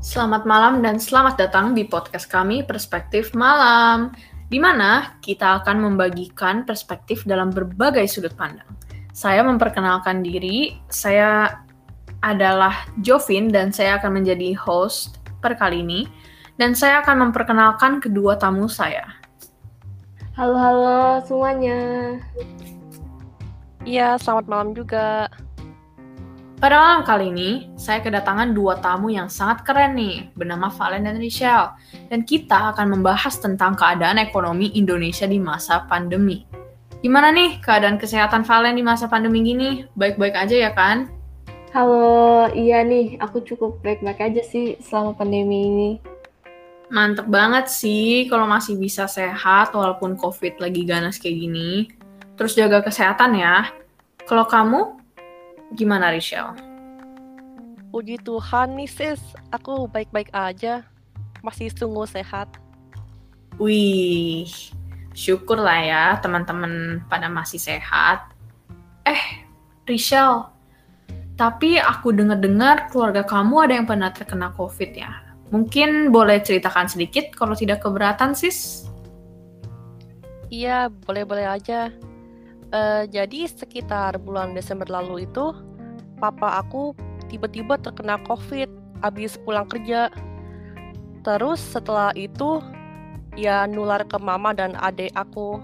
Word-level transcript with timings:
Selamat 0.00 0.48
malam 0.48 0.80
dan 0.80 0.96
selamat 0.96 1.36
datang 1.36 1.76
di 1.76 1.84
podcast 1.84 2.24
kami 2.24 2.64
Perspektif 2.64 3.36
Malam, 3.36 4.16
di 4.48 4.56
mana 4.56 5.20
kita 5.20 5.60
akan 5.60 5.76
membagikan 5.76 6.64
perspektif 6.64 7.28
dalam 7.28 7.52
berbagai 7.52 8.08
sudut 8.08 8.32
pandang. 8.32 8.64
Saya 9.12 9.44
memperkenalkan 9.44 10.24
diri, 10.24 10.72
saya 10.88 11.52
adalah 12.24 12.88
Jovin 13.04 13.52
dan 13.52 13.76
saya 13.76 14.00
akan 14.00 14.24
menjadi 14.24 14.56
host 14.56 15.20
per 15.44 15.60
kali 15.60 15.84
ini, 15.84 16.08
dan 16.56 16.72
saya 16.72 17.04
akan 17.04 17.28
memperkenalkan 17.28 18.00
kedua 18.00 18.40
tamu 18.40 18.72
saya. 18.72 19.04
Halo-halo 20.32 21.20
semuanya. 21.28 22.16
Iya, 23.84 24.16
selamat 24.16 24.48
malam 24.48 24.72
juga. 24.72 25.28
Pada 26.60 26.76
malam 26.76 27.08
kali 27.08 27.32
ini, 27.32 27.72
saya 27.72 28.04
kedatangan 28.04 28.52
dua 28.52 28.76
tamu 28.84 29.08
yang 29.08 29.32
sangat 29.32 29.64
keren 29.64 29.96
nih, 29.96 30.28
bernama 30.36 30.68
Valen 30.68 31.08
dan 31.08 31.16
Richelle. 31.16 31.72
Dan 32.12 32.20
kita 32.28 32.76
akan 32.76 33.00
membahas 33.00 33.40
tentang 33.40 33.72
keadaan 33.72 34.20
ekonomi 34.20 34.68
Indonesia 34.76 35.24
di 35.24 35.40
masa 35.40 35.88
pandemi. 35.88 36.44
Gimana 37.00 37.32
nih 37.32 37.64
keadaan 37.64 37.96
kesehatan 37.96 38.44
Valen 38.44 38.76
di 38.76 38.84
masa 38.84 39.08
pandemi 39.08 39.40
gini? 39.40 39.88
Baik-baik 39.96 40.36
aja 40.36 40.68
ya 40.68 40.68
kan? 40.76 41.08
Halo, 41.72 42.52
iya 42.52 42.84
nih, 42.84 43.16
aku 43.24 43.40
cukup 43.40 43.80
baik-baik 43.80 44.20
aja 44.20 44.44
sih 44.44 44.76
selama 44.84 45.16
pandemi 45.16 45.64
ini. 45.64 45.90
Mantep 46.92 47.24
banget 47.32 47.72
sih 47.72 48.28
kalau 48.28 48.44
masih 48.44 48.76
bisa 48.76 49.08
sehat 49.08 49.72
walaupun 49.72 50.12
COVID 50.12 50.60
lagi 50.60 50.84
ganas 50.84 51.16
kayak 51.16 51.40
gini. 51.40 51.88
Terus 52.36 52.52
jaga 52.52 52.84
kesehatan 52.84 53.32
ya. 53.40 53.72
Kalau 54.28 54.44
kamu, 54.44 54.99
Gimana, 55.74 56.10
Rachel? 56.10 56.56
Puji 57.90 58.18
Tuhan 58.22 58.78
nih, 58.78 58.90
sis. 58.90 59.22
Aku 59.50 59.86
baik-baik 59.90 60.30
aja. 60.34 60.86
Masih 61.42 61.70
sungguh 61.74 62.06
sehat. 62.06 62.50
Wih, 63.58 64.46
syukur 65.14 65.58
lah 65.60 65.80
ya 65.82 66.04
teman-teman 66.22 67.04
pada 67.06 67.28
masih 67.28 67.58
sehat. 67.58 68.30
Eh, 69.04 69.46
Rachel, 69.86 70.48
tapi 71.34 71.80
aku 71.80 72.12
dengar-dengar 72.12 72.92
keluarga 72.92 73.24
kamu 73.24 73.54
ada 73.64 73.74
yang 73.80 73.86
pernah 73.88 74.12
terkena 74.12 74.52
COVID 74.54 74.90
ya. 74.92 75.12
Mungkin 75.50 76.14
boleh 76.14 76.38
ceritakan 76.44 76.86
sedikit 76.86 77.34
kalau 77.34 77.58
tidak 77.58 77.82
keberatan, 77.82 78.38
sis? 78.38 78.86
Iya, 80.46 80.90
boleh-boleh 81.06 81.46
aja. 81.46 81.90
Uh, 82.70 83.02
jadi 83.10 83.50
sekitar 83.50 84.14
bulan 84.22 84.54
Desember 84.54 84.86
lalu 84.86 85.26
itu, 85.26 85.50
papa 86.22 86.62
aku 86.62 86.94
tiba-tiba 87.26 87.74
terkena 87.82 88.14
COVID 88.22 88.70
habis 89.02 89.34
pulang 89.42 89.66
kerja. 89.66 90.06
Terus 91.26 91.58
setelah 91.58 92.14
itu, 92.14 92.62
ya 93.34 93.66
nular 93.66 94.06
ke 94.06 94.16
mama 94.22 94.54
dan 94.54 94.78
adik 94.78 95.10
aku. 95.18 95.58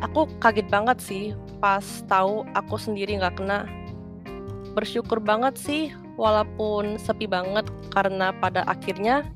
Aku 0.00 0.30
kaget 0.40 0.70
banget 0.72 0.98
sih 1.02 1.24
pas 1.58 1.84
tahu 2.08 2.46
aku 2.56 2.80
sendiri 2.80 3.20
nggak 3.20 3.36
kena. 3.36 3.68
Bersyukur 4.72 5.20
banget 5.20 5.60
sih, 5.60 5.92
walaupun 6.18 6.96
sepi 6.96 7.28
banget 7.30 7.68
karena 7.94 8.34
pada 8.42 8.66
akhirnya 8.66 9.28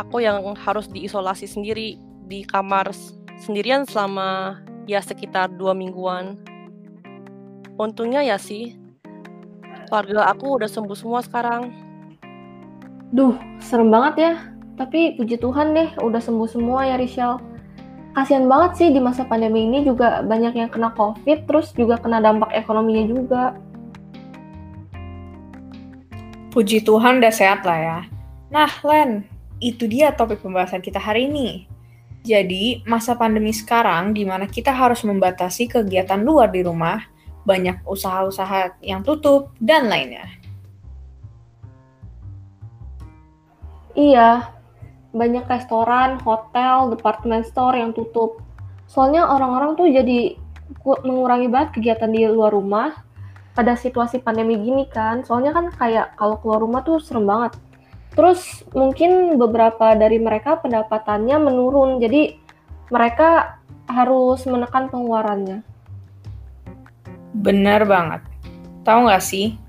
aku 0.00 0.24
yang 0.24 0.42
harus 0.58 0.90
diisolasi 0.90 1.44
sendiri 1.44 2.00
di 2.26 2.42
kamar 2.42 2.90
sendirian 3.38 3.86
selama 3.86 4.58
ya 4.86 5.02
sekitar 5.02 5.50
dua 5.52 5.74
mingguan. 5.74 6.38
Untungnya 7.76 8.24
ya 8.24 8.40
sih, 8.40 8.78
keluarga 9.90 10.32
aku 10.32 10.56
udah 10.56 10.70
sembuh 10.70 10.96
semua 10.96 11.20
sekarang. 11.20 11.74
Duh, 13.12 13.36
serem 13.60 13.92
banget 13.92 14.14
ya. 14.16 14.32
Tapi 14.76 15.16
puji 15.18 15.36
Tuhan 15.40 15.72
deh, 15.76 15.88
udah 16.00 16.20
sembuh 16.20 16.48
semua 16.48 16.86
ya 16.88 16.96
Rishel. 16.96 17.36
Kasian 18.16 18.48
banget 18.48 18.70
sih 18.80 18.88
di 18.92 19.00
masa 19.00 19.28
pandemi 19.28 19.68
ini 19.68 19.84
juga 19.84 20.24
banyak 20.24 20.56
yang 20.56 20.72
kena 20.72 20.88
COVID, 20.96 21.44
terus 21.44 21.76
juga 21.76 22.00
kena 22.00 22.16
dampak 22.20 22.48
ekonominya 22.56 23.04
juga. 23.04 23.42
Puji 26.56 26.80
Tuhan 26.80 27.20
udah 27.20 27.32
sehat 27.32 27.68
lah 27.68 27.76
ya. 27.76 27.98
Nah, 28.48 28.72
Len, 28.80 29.28
itu 29.60 29.84
dia 29.84 30.16
topik 30.16 30.40
pembahasan 30.40 30.80
kita 30.80 30.96
hari 30.96 31.28
ini. 31.28 31.68
Jadi, 32.26 32.82
masa 32.82 33.14
pandemi 33.14 33.54
sekarang 33.54 34.10
di 34.10 34.26
mana 34.26 34.50
kita 34.50 34.74
harus 34.74 35.06
membatasi 35.06 35.70
kegiatan 35.70 36.18
luar 36.18 36.50
di 36.50 36.66
rumah, 36.66 36.98
banyak 37.46 37.86
usaha-usaha 37.86 38.82
yang 38.82 39.06
tutup, 39.06 39.54
dan 39.62 39.86
lainnya. 39.86 40.26
Iya, 43.94 44.50
banyak 45.14 45.46
restoran, 45.46 46.18
hotel, 46.18 46.90
department 46.90 47.46
store 47.46 47.78
yang 47.78 47.94
tutup. 47.94 48.42
Soalnya 48.90 49.30
orang-orang 49.30 49.78
tuh 49.78 49.86
jadi 49.86 50.34
mengurangi 50.82 51.46
banget 51.46 51.78
kegiatan 51.78 52.10
di 52.10 52.26
luar 52.26 52.50
rumah 52.50 53.06
pada 53.54 53.78
situasi 53.78 54.18
pandemi 54.18 54.58
gini 54.58 54.84
kan. 54.90 55.22
Soalnya 55.22 55.54
kan 55.54 55.70
kayak 55.70 56.18
kalau 56.18 56.42
keluar 56.42 56.58
rumah 56.58 56.82
tuh 56.82 56.98
serem 56.98 57.24
banget 57.24 57.54
Terus 58.16 58.64
mungkin 58.72 59.36
beberapa 59.36 59.92
dari 59.92 60.16
mereka 60.16 60.58
pendapatannya 60.64 61.36
menurun, 61.36 62.00
jadi 62.00 62.34
mereka 62.88 63.60
harus 63.86 64.42
menekan 64.48 64.88
pengeluarannya. 64.88 65.60
Benar 67.36 67.84
banget. 67.84 68.24
Tahu 68.88 69.06
nggak 69.06 69.20
sih, 69.22 69.60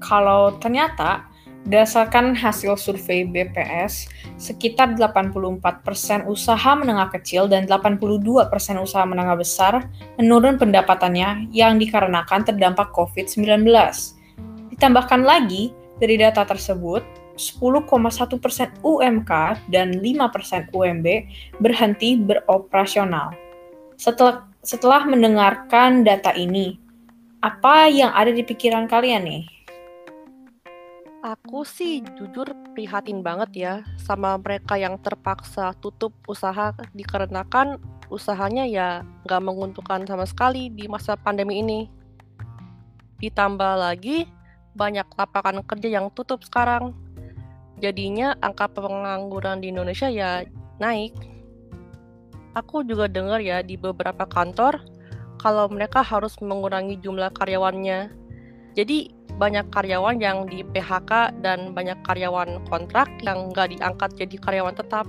kalau 0.00 0.56
ternyata 0.56 1.30
Berdasarkan 1.60 2.32
hasil 2.40 2.72
survei 2.80 3.28
BPS, 3.28 4.08
sekitar 4.40 4.96
84% 4.96 6.24
usaha 6.24 6.72
menengah 6.72 7.12
kecil 7.12 7.52
dan 7.52 7.68
82% 7.68 8.80
usaha 8.80 9.04
menengah 9.04 9.36
besar 9.36 9.84
menurun 10.16 10.56
pendapatannya 10.56 11.52
yang 11.52 11.76
dikarenakan 11.76 12.48
terdampak 12.48 12.96
COVID-19. 12.96 13.68
Ditambahkan 14.72 15.20
lagi, 15.20 15.76
dari 16.00 16.16
data 16.16 16.48
tersebut, 16.48 17.04
10,1 17.40 18.36
persen 18.36 18.68
UMK 18.84 19.32
dan 19.72 19.96
5 19.96 20.28
persen 20.28 20.68
UMB 20.68 21.06
berhenti 21.56 22.20
beroperasional. 22.20 23.32
Setelah, 23.96 24.44
setelah 24.60 25.08
mendengarkan 25.08 26.04
data 26.04 26.36
ini, 26.36 26.76
apa 27.40 27.88
yang 27.88 28.12
ada 28.12 28.28
di 28.28 28.44
pikiran 28.44 28.84
kalian 28.84 29.24
nih? 29.24 29.44
Aku 31.20 31.68
sih 31.68 32.00
jujur 32.16 32.48
prihatin 32.72 33.20
banget 33.20 33.50
ya 33.52 33.74
sama 34.00 34.40
mereka 34.40 34.80
yang 34.80 34.96
terpaksa 35.00 35.76
tutup 35.76 36.16
usaha 36.24 36.72
dikarenakan 36.96 37.76
usahanya 38.08 38.64
ya 38.64 39.04
nggak 39.28 39.44
menguntungkan 39.44 40.08
sama 40.08 40.24
sekali 40.24 40.72
di 40.72 40.88
masa 40.88 41.20
pandemi 41.20 41.60
ini. 41.60 41.80
Ditambah 43.20 43.72
lagi 43.84 44.24
banyak 44.72 45.04
lapangan 45.12 45.60
kerja 45.66 46.00
yang 46.00 46.08
tutup 46.08 46.40
sekarang 46.40 46.96
jadinya 47.80 48.36
angka 48.44 48.68
pengangguran 48.70 49.64
di 49.64 49.72
Indonesia 49.72 50.06
ya 50.12 50.44
naik. 50.78 51.16
Aku 52.54 52.84
juga 52.84 53.08
dengar 53.08 53.40
ya 53.40 53.64
di 53.64 53.80
beberapa 53.80 54.28
kantor 54.28 54.78
kalau 55.40 55.66
mereka 55.72 56.04
harus 56.04 56.36
mengurangi 56.44 57.00
jumlah 57.00 57.32
karyawannya. 57.32 58.12
Jadi 58.76 59.10
banyak 59.40 59.72
karyawan 59.72 60.20
yang 60.20 60.44
di 60.44 60.60
PHK 60.60 61.40
dan 61.40 61.72
banyak 61.72 61.96
karyawan 62.04 62.60
kontrak 62.68 63.08
yang 63.24 63.48
nggak 63.48 63.72
diangkat 63.72 64.10
jadi 64.20 64.36
karyawan 64.36 64.76
tetap. 64.76 65.08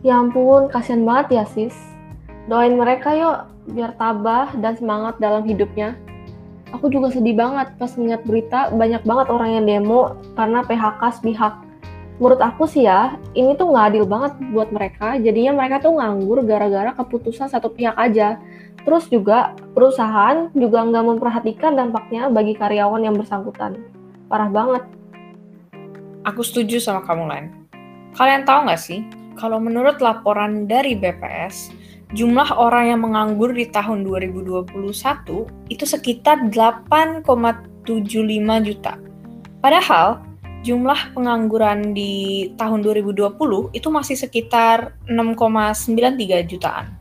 Ya 0.00 0.16
ampun, 0.16 0.72
kasihan 0.72 1.04
banget 1.04 1.42
ya 1.42 1.44
sis. 1.44 1.76
Doain 2.48 2.80
mereka 2.80 3.12
yuk 3.12 3.38
biar 3.76 3.92
tabah 4.00 4.56
dan 4.64 4.72
semangat 4.80 5.20
dalam 5.20 5.44
hidupnya 5.44 5.92
aku 6.72 6.92
juga 6.92 7.08
sedih 7.12 7.36
banget 7.36 7.72
pas 7.80 7.92
ngeliat 7.94 8.22
berita 8.24 8.68
banyak 8.72 9.02
banget 9.04 9.26
orang 9.32 9.50
yang 9.60 9.64
demo 9.64 10.16
karena 10.36 10.60
PHK 10.64 11.02
sepihak. 11.20 11.54
Menurut 12.18 12.42
aku 12.42 12.66
sih 12.66 12.82
ya, 12.82 13.14
ini 13.38 13.54
tuh 13.54 13.70
nggak 13.70 13.94
adil 13.94 14.04
banget 14.04 14.32
buat 14.50 14.74
mereka. 14.74 15.14
Jadinya 15.22 15.54
mereka 15.54 15.86
tuh 15.86 15.94
nganggur 15.94 16.42
gara-gara 16.42 16.90
keputusan 16.98 17.46
satu 17.46 17.70
pihak 17.70 17.94
aja. 17.94 18.42
Terus 18.82 19.06
juga 19.06 19.54
perusahaan 19.70 20.50
juga 20.50 20.82
nggak 20.82 21.04
memperhatikan 21.14 21.78
dampaknya 21.78 22.26
bagi 22.26 22.58
karyawan 22.58 23.06
yang 23.06 23.14
bersangkutan. 23.14 23.78
Parah 24.26 24.50
banget. 24.50 24.82
Aku 26.26 26.42
setuju 26.42 26.82
sama 26.82 27.06
kamu, 27.06 27.30
Len. 27.30 27.44
Kalian 28.18 28.42
tahu 28.42 28.66
nggak 28.66 28.82
sih, 28.82 29.06
kalau 29.38 29.62
menurut 29.62 30.02
laporan 30.02 30.66
dari 30.66 30.98
BPS, 30.98 31.70
jumlah 32.16 32.48
orang 32.56 32.94
yang 32.96 33.00
menganggur 33.04 33.52
di 33.52 33.68
tahun 33.68 34.04
2021 34.06 34.72
itu 35.68 35.84
sekitar 35.84 36.48
8,75 36.48 37.24
juta. 38.64 38.92
Padahal 39.60 40.24
jumlah 40.62 41.14
pengangguran 41.14 41.92
di 41.94 42.48
tahun 42.56 42.82
2020 42.82 43.76
itu 43.76 43.88
masih 43.92 44.16
sekitar 44.18 44.96
6,93 45.06 46.50
jutaan. 46.50 46.96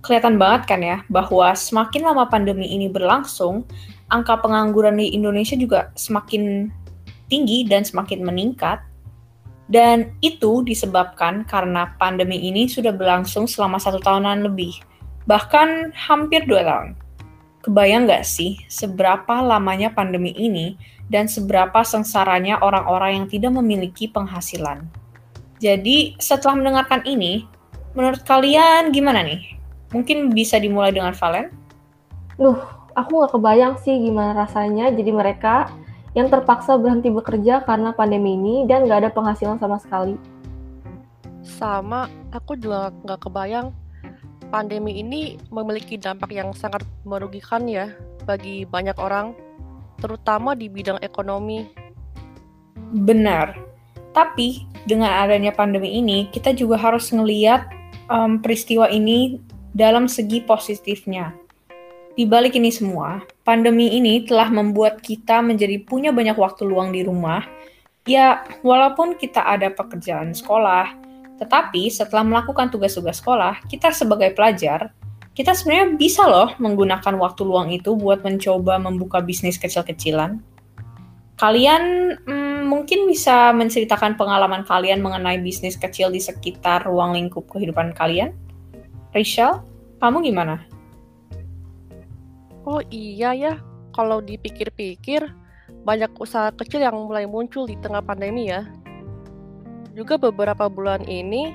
Kelihatan 0.00 0.40
banget 0.40 0.62
kan 0.64 0.80
ya 0.80 1.04
bahwa 1.12 1.52
semakin 1.52 2.08
lama 2.08 2.24
pandemi 2.24 2.72
ini 2.72 2.88
berlangsung, 2.88 3.68
angka 4.08 4.40
pengangguran 4.40 4.96
di 4.96 5.12
Indonesia 5.12 5.54
juga 5.60 5.92
semakin 5.92 6.72
tinggi 7.28 7.68
dan 7.68 7.84
semakin 7.84 8.24
meningkat. 8.24 8.80
Dan 9.70 10.18
itu 10.18 10.66
disebabkan 10.66 11.46
karena 11.46 11.94
pandemi 11.94 12.42
ini 12.42 12.66
sudah 12.66 12.90
berlangsung 12.90 13.46
selama 13.46 13.78
satu 13.78 14.02
tahunan 14.02 14.50
lebih, 14.50 14.74
bahkan 15.30 15.94
hampir 15.94 16.42
dua 16.42 16.66
tahun. 16.66 16.88
Kebayang 17.62 18.10
nggak 18.10 18.26
sih 18.26 18.58
seberapa 18.66 19.38
lamanya 19.38 19.94
pandemi 19.94 20.34
ini 20.34 20.74
dan 21.06 21.30
seberapa 21.30 21.86
sengsaranya 21.86 22.58
orang-orang 22.58 23.22
yang 23.22 23.26
tidak 23.30 23.52
memiliki 23.54 24.10
penghasilan? 24.10 24.90
Jadi 25.62 26.18
setelah 26.18 26.58
mendengarkan 26.58 27.06
ini, 27.06 27.46
menurut 27.94 28.26
kalian 28.26 28.90
gimana 28.90 29.22
nih? 29.22 29.54
Mungkin 29.94 30.34
bisa 30.34 30.58
dimulai 30.58 30.90
dengan 30.90 31.14
Valen? 31.14 31.52
Duh, 32.40 32.58
aku 32.96 33.22
nggak 33.22 33.32
kebayang 33.38 33.74
sih 33.78 33.92
gimana 34.02 34.34
rasanya 34.34 34.90
jadi 34.90 35.10
mereka 35.12 35.70
yang 36.14 36.26
terpaksa 36.26 36.74
berhenti 36.74 37.08
bekerja 37.10 37.62
karena 37.62 37.94
pandemi 37.94 38.34
ini 38.34 38.66
dan 38.66 38.86
nggak 38.86 39.06
ada 39.06 39.10
penghasilan 39.14 39.58
sama 39.62 39.78
sekali. 39.78 40.18
Sama, 41.40 42.10
aku 42.34 42.58
juga 42.58 42.90
nggak 43.06 43.20
kebayang 43.26 43.70
pandemi 44.50 44.98
ini 44.98 45.38
memiliki 45.54 45.94
dampak 45.94 46.34
yang 46.34 46.50
sangat 46.50 46.82
merugikan 47.06 47.70
ya 47.70 47.94
bagi 48.26 48.66
banyak 48.66 48.98
orang, 48.98 49.32
terutama 50.02 50.58
di 50.58 50.66
bidang 50.66 50.98
ekonomi. 51.00 51.70
Benar, 52.90 53.54
tapi 54.10 54.66
dengan 54.84 55.22
adanya 55.22 55.54
pandemi 55.54 55.94
ini, 56.02 56.26
kita 56.34 56.50
juga 56.50 56.74
harus 56.74 57.14
ngeliat 57.14 57.70
um, 58.10 58.42
peristiwa 58.42 58.90
ini 58.90 59.38
dalam 59.70 60.10
segi 60.10 60.42
positifnya. 60.42 61.39
Di 62.20 62.28
balik 62.28 62.52
ini 62.52 62.68
semua, 62.68 63.24
pandemi 63.48 63.96
ini 63.96 64.28
telah 64.28 64.52
membuat 64.52 65.00
kita 65.00 65.40
menjadi 65.40 65.80
punya 65.80 66.12
banyak 66.12 66.36
waktu 66.36 66.68
luang 66.68 66.92
di 66.92 67.00
rumah. 67.00 67.40
Ya, 68.04 68.44
walaupun 68.60 69.16
kita 69.16 69.40
ada 69.40 69.72
pekerjaan 69.72 70.36
sekolah, 70.36 71.00
tetapi 71.40 71.88
setelah 71.88 72.20
melakukan 72.20 72.68
tugas-tugas 72.68 73.24
sekolah, 73.24 73.64
kita 73.72 73.96
sebagai 73.96 74.36
pelajar, 74.36 74.92
kita 75.32 75.56
sebenarnya 75.56 75.96
bisa 75.96 76.28
loh 76.28 76.52
menggunakan 76.60 77.16
waktu 77.16 77.40
luang 77.40 77.72
itu 77.72 77.96
buat 77.96 78.20
mencoba 78.20 78.76
membuka 78.76 79.24
bisnis 79.24 79.56
kecil-kecilan. 79.56 80.44
Kalian 81.40 82.20
hmm, 82.20 82.68
mungkin 82.68 83.08
bisa 83.08 83.48
menceritakan 83.56 84.20
pengalaman 84.20 84.68
kalian 84.68 85.00
mengenai 85.00 85.40
bisnis 85.40 85.72
kecil 85.72 86.12
di 86.12 86.20
sekitar 86.20 86.84
ruang 86.84 87.16
lingkup 87.16 87.48
kehidupan 87.48 87.96
kalian? 87.96 88.36
Rachel, 89.16 89.64
kamu 90.04 90.20
gimana? 90.20 90.69
Oh 92.70 92.78
iya 92.94 93.34
ya, 93.34 93.58
kalau 93.90 94.22
dipikir-pikir, 94.22 95.26
banyak 95.82 96.06
usaha 96.22 96.54
kecil 96.54 96.86
yang 96.86 96.94
mulai 96.94 97.26
muncul 97.26 97.66
di 97.66 97.74
tengah 97.82 97.98
pandemi 97.98 98.46
ya. 98.46 98.62
Juga 99.98 100.14
beberapa 100.14 100.70
bulan 100.70 101.02
ini, 101.10 101.50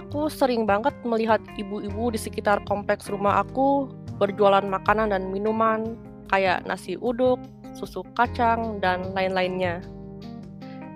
aku 0.00 0.32
sering 0.32 0.64
banget 0.64 0.96
melihat 1.04 1.44
ibu-ibu 1.60 2.08
di 2.08 2.16
sekitar 2.16 2.64
kompleks 2.64 3.12
rumah 3.12 3.44
aku 3.44 3.92
berjualan 4.16 4.64
makanan 4.64 5.12
dan 5.12 5.28
minuman 5.28 5.92
kayak 6.32 6.64
nasi 6.64 6.96
uduk, 6.96 7.36
susu 7.76 8.00
kacang, 8.16 8.80
dan 8.80 9.12
lain-lainnya. 9.12 9.84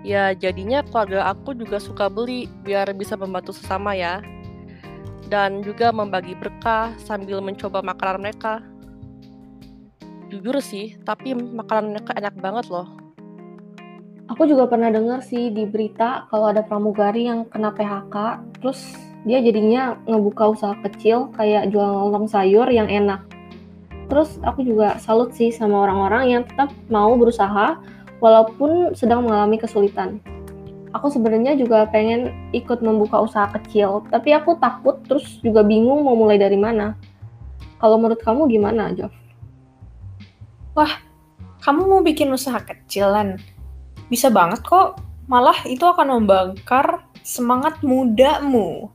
Ya, 0.01 0.33
jadinya 0.33 0.81
keluarga 0.81 1.37
aku 1.37 1.53
juga 1.53 1.77
suka 1.77 2.09
beli 2.09 2.49
biar 2.65 2.89
bisa 2.97 3.13
membantu 3.13 3.53
sesama 3.53 3.93
ya. 3.93 4.25
Dan 5.29 5.61
juga 5.61 5.93
membagi 5.93 6.33
berkah 6.33 6.97
sambil 6.97 7.45
mencoba 7.45 7.85
makanan 7.85 8.25
mereka 8.25 8.70
jujur 10.31 10.55
sih, 10.63 10.95
tapi 11.03 11.35
makanan 11.35 11.91
mereka 11.91 12.15
enak 12.15 12.35
banget 12.39 12.71
loh. 12.71 12.87
Aku 14.31 14.47
juga 14.47 14.63
pernah 14.71 14.87
dengar 14.87 15.19
sih 15.19 15.51
di 15.51 15.67
berita 15.67 16.23
kalau 16.31 16.55
ada 16.55 16.63
pramugari 16.63 17.27
yang 17.27 17.43
kena 17.51 17.75
PHK, 17.75 18.15
terus 18.63 18.79
dia 19.27 19.43
jadinya 19.43 19.99
ngebuka 20.07 20.55
usaha 20.55 20.73
kecil 20.87 21.27
kayak 21.35 21.67
jual 21.75 21.83
lontong 21.83 22.31
sayur 22.31 22.65
yang 22.71 22.87
enak. 22.87 23.19
Terus 24.07 24.39
aku 24.47 24.63
juga 24.63 24.95
salut 25.03 25.35
sih 25.35 25.51
sama 25.51 25.83
orang-orang 25.83 26.23
yang 26.31 26.41
tetap 26.47 26.71
mau 26.87 27.11
berusaha 27.19 27.75
walaupun 28.23 28.95
sedang 28.95 29.27
mengalami 29.27 29.59
kesulitan. 29.59 30.23
Aku 30.95 31.11
sebenarnya 31.11 31.55
juga 31.59 31.87
pengen 31.91 32.31
ikut 32.55 32.79
membuka 32.79 33.19
usaha 33.19 33.51
kecil, 33.51 34.03
tapi 34.07 34.31
aku 34.31 34.55
takut 34.63 34.99
terus 35.07 35.43
juga 35.43 35.63
bingung 35.63 36.07
mau 36.07 36.15
mulai 36.15 36.39
dari 36.39 36.59
mana. 36.59 36.95
Kalau 37.83 37.99
menurut 37.99 38.19
kamu 38.23 38.47
gimana, 38.47 38.95
Jof? 38.95 39.20
Wah, 40.71 41.03
kamu 41.59 41.83
mau 41.83 42.01
bikin 42.01 42.31
usaha 42.31 42.57
kecilan? 42.63 43.37
Bisa 44.07 44.31
banget 44.31 44.63
kok. 44.63 45.03
Malah 45.27 45.63
itu 45.67 45.83
akan 45.83 46.19
membakar 46.19 47.05
semangat 47.23 47.79
mudamu. 47.85 48.91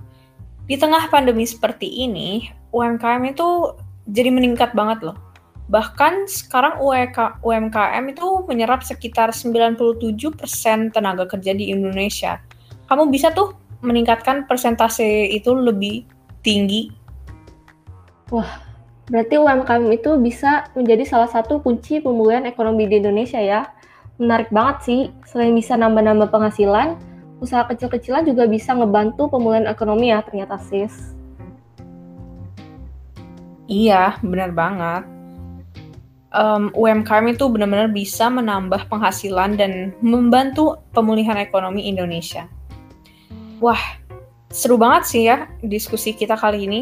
Di 0.67 0.75
tengah 0.75 1.07
pandemi 1.09 1.47
seperti 1.47 1.87
ini, 1.87 2.51
UMKM 2.75 3.23
itu 3.31 3.77
jadi 4.11 4.35
meningkat 4.35 4.75
banget 4.75 5.07
loh. 5.07 5.17
Bahkan 5.71 6.27
sekarang 6.27 6.83
UMKM 7.43 8.05
itu 8.11 8.27
menyerap 8.51 8.83
sekitar 8.83 9.31
97% 9.31 10.91
tenaga 10.91 11.25
kerja 11.31 11.53
di 11.55 11.71
Indonesia. 11.71 12.43
Kamu 12.91 13.11
bisa 13.11 13.31
tuh 13.31 13.55
meningkatkan 13.83 14.47
persentase 14.51 15.31
itu 15.31 15.55
lebih 15.55 16.07
tinggi. 16.43 16.91
Wah, 18.35 18.66
Berarti 19.07 19.39
UMKM 19.39 19.87
itu 19.95 20.19
bisa 20.19 20.67
menjadi 20.75 21.07
salah 21.07 21.31
satu 21.31 21.63
kunci 21.63 22.03
pemulihan 22.03 22.43
ekonomi 22.43 22.91
di 22.91 22.99
Indonesia 22.99 23.39
ya. 23.39 23.71
Menarik 24.19 24.51
banget 24.51 24.77
sih, 24.83 25.01
selain 25.23 25.55
bisa 25.55 25.79
nambah-nambah 25.79 26.33
penghasilan, 26.35 26.99
usaha 27.39 27.63
kecil-kecilan 27.71 28.27
juga 28.27 28.51
bisa 28.51 28.75
ngebantu 28.75 29.31
pemulihan 29.31 29.71
ekonomi 29.71 30.11
ya 30.11 30.27
ternyata 30.27 30.59
sis. 30.59 31.15
Iya, 33.71 34.19
benar 34.27 34.51
banget. 34.51 35.03
Um, 36.35 36.75
UMKM 36.75 37.39
itu 37.39 37.47
benar-benar 37.47 37.95
bisa 37.95 38.27
menambah 38.27 38.91
penghasilan 38.91 39.55
dan 39.55 39.95
membantu 40.03 40.83
pemulihan 40.91 41.39
ekonomi 41.39 41.87
Indonesia. 41.87 42.51
Wah, 43.63 43.79
seru 44.51 44.75
banget 44.75 45.03
sih 45.07 45.23
ya 45.31 45.47
diskusi 45.63 46.13
kita 46.13 46.35
kali 46.35 46.67
ini 46.67 46.81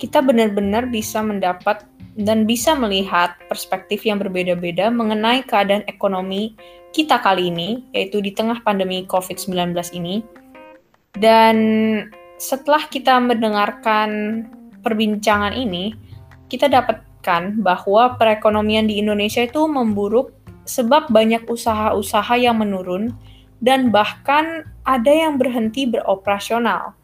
kita 0.00 0.24
benar-benar 0.24 0.88
bisa 0.88 1.20
mendapat 1.20 1.84
dan 2.16 2.48
bisa 2.48 2.72
melihat 2.72 3.36
perspektif 3.46 4.02
yang 4.08 4.16
berbeda-beda 4.16 4.88
mengenai 4.88 5.44
keadaan 5.44 5.84
ekonomi 5.86 6.56
kita 6.90 7.22
kali 7.22 7.52
ini, 7.52 7.86
yaitu 7.94 8.18
di 8.18 8.34
tengah 8.34 8.58
pandemi 8.64 9.06
COVID-19 9.06 9.76
ini. 9.94 10.24
Dan 11.14 11.56
setelah 12.40 12.88
kita 12.88 13.20
mendengarkan 13.20 14.10
perbincangan 14.82 15.54
ini, 15.54 15.94
kita 16.50 16.66
dapatkan 16.66 17.60
bahwa 17.62 18.18
perekonomian 18.18 18.90
di 18.90 18.98
Indonesia 18.98 19.44
itu 19.44 19.68
memburuk 19.70 20.34
sebab 20.66 21.12
banyak 21.14 21.46
usaha-usaha 21.46 22.34
yang 22.40 22.58
menurun 22.58 23.14
dan 23.62 23.92
bahkan 23.94 24.66
ada 24.82 25.12
yang 25.12 25.36
berhenti 25.38 25.86
beroperasional. 25.86 26.96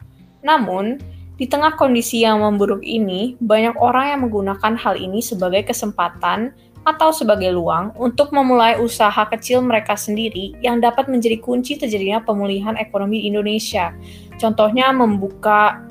Namun, 0.42 0.98
di 1.36 1.44
tengah 1.44 1.76
kondisi 1.76 2.24
yang 2.24 2.40
memburuk 2.40 2.80
ini, 2.80 3.36
banyak 3.44 3.76
orang 3.76 4.16
yang 4.16 4.20
menggunakan 4.24 4.72
hal 4.80 4.96
ini 4.96 5.20
sebagai 5.20 5.68
kesempatan 5.68 6.56
atau 6.86 7.10
sebagai 7.10 7.50
luang 7.50 7.90
untuk 7.98 8.30
memulai 8.30 8.78
usaha 8.78 9.26
kecil 9.28 9.60
mereka 9.60 9.98
sendiri 9.98 10.54
yang 10.62 10.78
dapat 10.78 11.10
menjadi 11.10 11.42
kunci 11.42 11.76
terjadinya 11.76 12.22
pemulihan 12.22 12.78
ekonomi 12.78 13.26
Indonesia. 13.26 13.90
Contohnya 14.38 14.94
membuka 14.94 15.82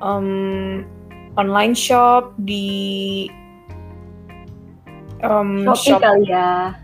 um, 0.00 0.82
online 1.36 1.76
shop 1.76 2.34
di 2.42 3.28
um, 5.22 5.68
Shopee 5.68 5.94
shop. 5.94 6.00
kali 6.02 6.26
ya. 6.26 6.74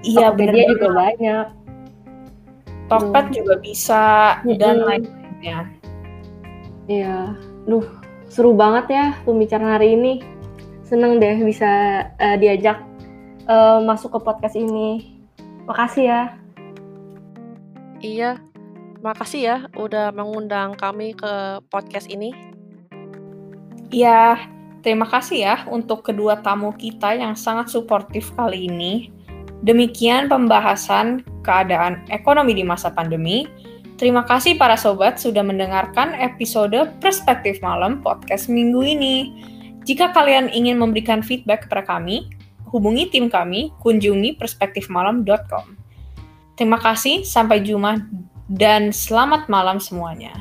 Iya, 0.00 0.32
benar 0.32 0.56
juga 0.64 0.88
banyak. 0.96 1.46
Tokped 2.88 3.26
hmm. 3.28 3.36
juga 3.36 3.54
bisa 3.60 4.04
hmm. 4.40 4.56
dan 4.56 4.76
lain-lainnya. 4.86 5.58
Iya. 6.88 7.49
Duh, 7.70 7.86
seru 8.26 8.50
banget 8.50 8.98
ya 8.98 9.06
pembicaraan 9.22 9.78
hari 9.78 9.94
ini. 9.94 10.18
Seneng 10.82 11.22
deh 11.22 11.38
bisa 11.38 12.02
uh, 12.18 12.34
diajak 12.34 12.82
uh, 13.46 13.78
masuk 13.78 14.18
ke 14.18 14.26
podcast 14.26 14.58
ini. 14.58 15.14
Makasih 15.70 16.04
ya. 16.10 16.22
Iya, 18.02 18.42
makasih 19.06 19.40
ya 19.46 19.56
udah 19.78 20.10
mengundang 20.10 20.74
kami 20.74 21.14
ke 21.14 21.62
podcast 21.70 22.10
ini. 22.10 22.34
Iya, 23.94 24.50
terima 24.82 25.06
kasih 25.06 25.38
ya 25.38 25.56
untuk 25.70 26.02
kedua 26.02 26.42
tamu 26.42 26.74
kita 26.74 27.14
yang 27.14 27.38
sangat 27.38 27.70
suportif 27.70 28.34
kali 28.34 28.66
ini. 28.66 29.14
Demikian 29.62 30.26
pembahasan 30.26 31.22
keadaan 31.46 32.02
ekonomi 32.10 32.50
di 32.50 32.66
masa 32.66 32.90
pandemi. 32.90 33.46
Terima 34.00 34.24
kasih 34.24 34.56
para 34.56 34.80
sobat 34.80 35.20
sudah 35.20 35.44
mendengarkan 35.44 36.16
episode 36.16 36.88
Perspektif 37.04 37.60
Malam 37.60 38.00
podcast 38.00 38.48
minggu 38.48 38.80
ini. 38.80 39.44
Jika 39.84 40.16
kalian 40.16 40.48
ingin 40.48 40.80
memberikan 40.80 41.20
feedback 41.20 41.68
kepada 41.68 41.84
kami, 41.84 42.24
hubungi 42.72 43.12
tim 43.12 43.28
kami, 43.28 43.68
kunjungi 43.84 44.40
perspektifmalam.com. 44.40 45.76
Terima 46.56 46.80
kasih, 46.80 47.28
sampai 47.28 47.60
jumpa, 47.60 48.00
dan 48.48 48.88
selamat 48.88 49.52
malam 49.52 49.76
semuanya. 49.76 50.32